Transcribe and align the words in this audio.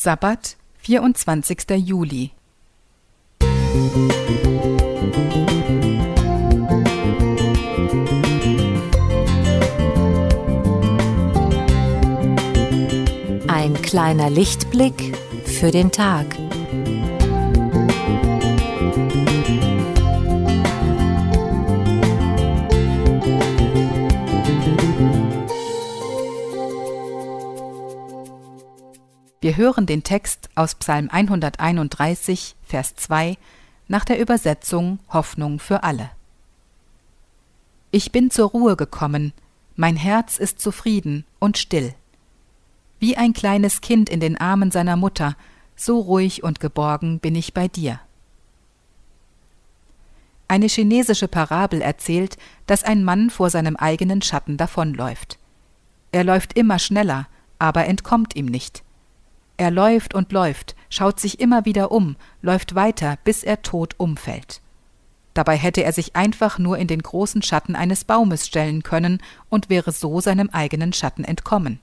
Sabbat, 0.00 0.56
24. 0.76 1.70
Juli. 1.84 2.30
Ein 13.48 13.74
kleiner 13.82 14.30
Lichtblick 14.30 15.16
für 15.44 15.72
den 15.72 15.90
Tag. 15.90 16.26
Wir 29.48 29.56
hören 29.56 29.86
den 29.86 30.02
Text 30.02 30.50
aus 30.56 30.74
Psalm 30.74 31.08
131, 31.10 32.54
Vers 32.64 32.96
2 32.96 33.38
nach 33.86 34.04
der 34.04 34.20
Übersetzung 34.20 34.98
Hoffnung 35.08 35.58
für 35.58 35.84
alle. 35.84 36.10
Ich 37.90 38.12
bin 38.12 38.30
zur 38.30 38.50
Ruhe 38.50 38.76
gekommen, 38.76 39.32
mein 39.74 39.96
Herz 39.96 40.36
ist 40.36 40.60
zufrieden 40.60 41.24
und 41.38 41.56
still. 41.56 41.94
Wie 43.00 43.16
ein 43.16 43.32
kleines 43.32 43.80
Kind 43.80 44.10
in 44.10 44.20
den 44.20 44.36
Armen 44.36 44.70
seiner 44.70 44.96
Mutter, 44.96 45.34
so 45.76 45.98
ruhig 45.98 46.42
und 46.42 46.60
geborgen 46.60 47.18
bin 47.18 47.34
ich 47.34 47.54
bei 47.54 47.68
dir. 47.68 48.00
Eine 50.46 50.66
chinesische 50.66 51.26
Parabel 51.26 51.80
erzählt, 51.80 52.36
dass 52.66 52.84
ein 52.84 53.02
Mann 53.02 53.30
vor 53.30 53.48
seinem 53.48 53.76
eigenen 53.76 54.20
Schatten 54.20 54.58
davonläuft. 54.58 55.38
Er 56.12 56.24
läuft 56.24 56.52
immer 56.52 56.78
schneller, 56.78 57.28
aber 57.58 57.86
entkommt 57.86 58.36
ihm 58.36 58.44
nicht. 58.44 58.82
Er 59.58 59.72
läuft 59.72 60.14
und 60.14 60.30
läuft, 60.30 60.76
schaut 60.88 61.18
sich 61.18 61.40
immer 61.40 61.64
wieder 61.64 61.90
um, 61.90 62.14
läuft 62.42 62.76
weiter, 62.76 63.18
bis 63.24 63.42
er 63.42 63.60
tot 63.60 63.96
umfällt. 63.98 64.62
Dabei 65.34 65.56
hätte 65.56 65.82
er 65.82 65.92
sich 65.92 66.14
einfach 66.14 66.60
nur 66.60 66.78
in 66.78 66.86
den 66.86 67.02
großen 67.02 67.42
Schatten 67.42 67.74
eines 67.74 68.04
Baumes 68.04 68.46
stellen 68.46 68.84
können 68.84 69.20
und 69.48 69.68
wäre 69.68 69.90
so 69.90 70.20
seinem 70.20 70.48
eigenen 70.50 70.92
Schatten 70.92 71.24
entkommen. 71.24 71.80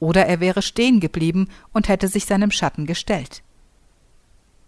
Oder 0.00 0.26
er 0.26 0.40
wäre 0.40 0.62
stehen 0.62 0.98
geblieben 0.98 1.48
und 1.74 1.88
hätte 1.88 2.08
sich 2.08 2.24
seinem 2.24 2.50
Schatten 2.50 2.86
gestellt. 2.86 3.42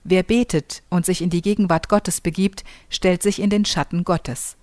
Wer 0.05 0.23
betet 0.23 0.83
und 0.91 1.07
sich 1.07 1.23
in 1.23 1.31
die 1.31 1.42
Gegenwart 1.42 1.89
Gottes 1.89 2.20
begibt, 2.20 2.63
stellt 2.91 3.23
sich 3.23 3.41
in 3.41 3.48
den 3.48 3.65
Schatten 3.65 4.05
Gottes. 4.05 4.58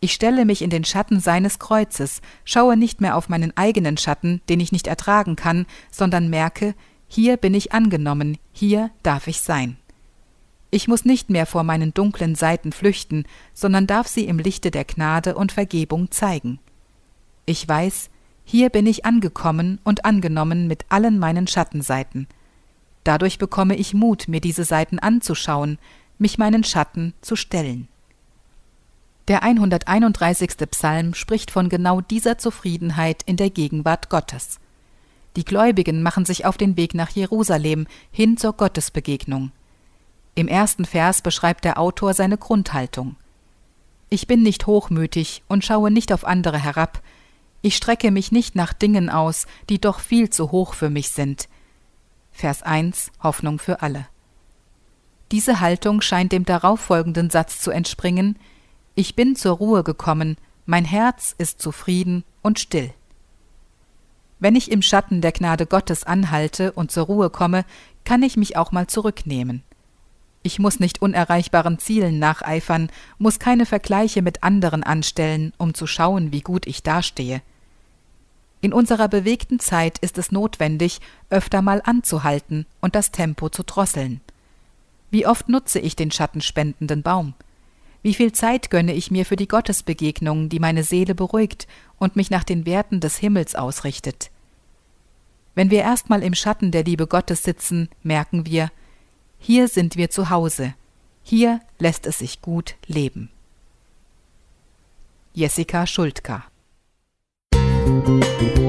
Ich 0.00 0.12
stelle 0.12 0.44
mich 0.44 0.62
in 0.62 0.70
den 0.70 0.84
Schatten 0.84 1.18
seines 1.18 1.58
Kreuzes, 1.58 2.20
schaue 2.44 2.76
nicht 2.76 3.00
mehr 3.00 3.16
auf 3.16 3.28
meinen 3.28 3.56
eigenen 3.56 3.96
Schatten, 3.96 4.40
den 4.48 4.60
ich 4.60 4.70
nicht 4.70 4.86
ertragen 4.86 5.34
kann, 5.34 5.66
sondern 5.90 6.30
merke, 6.30 6.74
hier 7.08 7.36
bin 7.36 7.54
ich 7.54 7.72
angenommen, 7.72 8.38
hier 8.52 8.90
darf 9.02 9.26
ich 9.26 9.40
sein. 9.40 9.76
Ich 10.70 10.86
muss 10.86 11.04
nicht 11.04 11.30
mehr 11.30 11.46
vor 11.46 11.64
meinen 11.64 11.94
dunklen 11.94 12.34
Seiten 12.34 12.72
flüchten, 12.72 13.24
sondern 13.54 13.86
darf 13.86 14.06
sie 14.06 14.24
im 14.24 14.38
Lichte 14.38 14.70
der 14.70 14.84
Gnade 14.84 15.34
und 15.34 15.50
Vergebung 15.50 16.10
zeigen. 16.10 16.60
Ich 17.46 17.66
weiß, 17.66 18.10
hier 18.44 18.68
bin 18.68 18.86
ich 18.86 19.04
angekommen 19.04 19.80
und 19.82 20.04
angenommen 20.04 20.68
mit 20.68 20.84
allen 20.90 21.18
meinen 21.18 21.46
Schattenseiten. 21.46 22.28
Dadurch 23.02 23.38
bekomme 23.38 23.76
ich 23.76 23.94
Mut, 23.94 24.28
mir 24.28 24.40
diese 24.40 24.64
Seiten 24.64 24.98
anzuschauen, 24.98 25.78
mich 26.18 26.36
meinen 26.36 26.64
Schatten 26.64 27.14
zu 27.22 27.36
stellen. 27.36 27.88
Der 29.28 29.42
131. 29.42 30.56
Psalm 30.70 31.12
spricht 31.12 31.50
von 31.50 31.68
genau 31.68 32.00
dieser 32.00 32.38
Zufriedenheit 32.38 33.22
in 33.26 33.36
der 33.36 33.50
Gegenwart 33.50 34.08
Gottes. 34.08 34.58
Die 35.36 35.44
Gläubigen 35.44 36.02
machen 36.02 36.24
sich 36.24 36.46
auf 36.46 36.56
den 36.56 36.78
Weg 36.78 36.94
nach 36.94 37.10
Jerusalem 37.10 37.86
hin 38.10 38.38
zur 38.38 38.54
Gottesbegegnung. 38.54 39.52
Im 40.34 40.48
ersten 40.48 40.86
Vers 40.86 41.20
beschreibt 41.20 41.66
der 41.66 41.78
Autor 41.78 42.14
seine 42.14 42.38
Grundhaltung. 42.38 43.16
Ich 44.08 44.26
bin 44.26 44.42
nicht 44.42 44.66
hochmütig 44.66 45.42
und 45.46 45.62
schaue 45.62 45.90
nicht 45.90 46.10
auf 46.10 46.24
andere 46.24 46.58
herab. 46.58 47.02
Ich 47.60 47.76
strecke 47.76 48.10
mich 48.10 48.32
nicht 48.32 48.56
nach 48.56 48.72
Dingen 48.72 49.10
aus, 49.10 49.46
die 49.68 49.78
doch 49.78 50.00
viel 50.00 50.30
zu 50.30 50.52
hoch 50.52 50.72
für 50.72 50.88
mich 50.88 51.10
sind. 51.10 51.50
Vers 52.32 52.62
1 52.62 53.10
Hoffnung 53.22 53.58
für 53.58 53.82
alle. 53.82 54.06
Diese 55.32 55.60
Haltung 55.60 56.00
scheint 56.00 56.32
dem 56.32 56.46
darauffolgenden 56.46 57.28
Satz 57.28 57.60
zu 57.60 57.70
entspringen, 57.70 58.38
ich 58.98 59.14
bin 59.14 59.36
zur 59.36 59.58
Ruhe 59.58 59.84
gekommen, 59.84 60.36
mein 60.66 60.84
Herz 60.84 61.32
ist 61.38 61.62
zufrieden 61.62 62.24
und 62.42 62.58
still. 62.58 62.92
Wenn 64.40 64.56
ich 64.56 64.72
im 64.72 64.82
Schatten 64.82 65.20
der 65.20 65.30
Gnade 65.30 65.66
Gottes 65.66 66.02
anhalte 66.02 66.72
und 66.72 66.90
zur 66.90 67.06
Ruhe 67.06 67.30
komme, 67.30 67.64
kann 68.04 68.24
ich 68.24 68.36
mich 68.36 68.56
auch 68.56 68.72
mal 68.72 68.88
zurücknehmen. 68.88 69.62
Ich 70.42 70.58
muss 70.58 70.80
nicht 70.80 71.00
unerreichbaren 71.00 71.78
Zielen 71.78 72.18
nacheifern, 72.18 72.90
muss 73.18 73.38
keine 73.38 73.66
Vergleiche 73.66 74.20
mit 74.20 74.42
anderen 74.42 74.82
anstellen, 74.82 75.52
um 75.58 75.74
zu 75.74 75.86
schauen, 75.86 76.32
wie 76.32 76.40
gut 76.40 76.66
ich 76.66 76.82
dastehe. 76.82 77.40
In 78.60 78.72
unserer 78.72 79.06
bewegten 79.06 79.60
Zeit 79.60 79.98
ist 80.00 80.18
es 80.18 80.32
notwendig, 80.32 81.00
öfter 81.30 81.62
mal 81.62 81.82
anzuhalten 81.84 82.66
und 82.80 82.96
das 82.96 83.12
Tempo 83.12 83.48
zu 83.48 83.62
drosseln. 83.62 84.20
Wie 85.12 85.24
oft 85.24 85.48
nutze 85.48 85.78
ich 85.78 85.94
den 85.94 86.10
schattenspendenden 86.10 87.04
Baum? 87.04 87.34
Wie 88.08 88.14
viel 88.14 88.32
Zeit 88.32 88.70
gönne 88.70 88.94
ich 88.94 89.10
mir 89.10 89.26
für 89.26 89.36
die 89.36 89.48
Gottesbegegnung, 89.48 90.48
die 90.48 90.60
meine 90.60 90.82
Seele 90.82 91.14
beruhigt 91.14 91.68
und 91.98 92.16
mich 92.16 92.30
nach 92.30 92.42
den 92.42 92.64
Werten 92.64 93.00
des 93.00 93.18
Himmels 93.18 93.54
ausrichtet? 93.54 94.30
Wenn 95.54 95.70
wir 95.70 95.80
erstmal 95.80 96.22
im 96.22 96.32
Schatten 96.32 96.70
der 96.70 96.84
Liebe 96.84 97.06
Gottes 97.06 97.42
sitzen, 97.42 97.90
merken 98.02 98.46
wir, 98.46 98.70
hier 99.38 99.68
sind 99.68 99.96
wir 99.96 100.08
zu 100.08 100.30
Hause, 100.30 100.72
hier 101.22 101.60
lässt 101.78 102.06
es 102.06 102.20
sich 102.20 102.40
gut 102.40 102.76
leben. 102.86 103.28
Jessica 105.34 105.86
Schultka 105.86 106.46
Musik 107.52 108.68